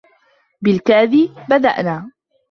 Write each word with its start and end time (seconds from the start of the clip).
بالكاد 0.61 1.29
بدأنا. 1.49 2.11